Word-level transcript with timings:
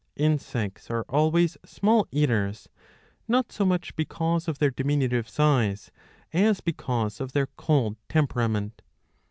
''^ 0.01 0.03
Insects 0.15 0.89
are 0.89 1.05
always 1.07 1.57
small 1.63 2.07
eaters, 2.09 2.67
not 3.27 3.51
so 3.51 3.63
much 3.63 3.95
because 3.95 4.47
of 4.47 4.57
their 4.57 4.71
diminutive 4.71 5.29
size 5.29 5.91
as 6.33 6.59
because 6.59 7.21
of 7.21 7.33
their 7.33 7.49
cold 7.55 7.97
temperament. 8.09 8.81